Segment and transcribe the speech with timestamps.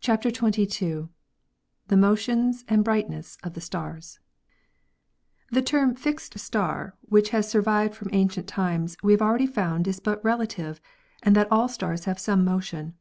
[0.00, 1.06] CHAPTER XXII
[1.86, 4.18] THE MOTIONS AND BRIGHTNESS OF THE STARS
[5.52, 10.00] The term "fixed star," which has survived from ancient times, we have already found is
[10.00, 10.80] but relative
[11.22, 12.94] and that all stars have some motion.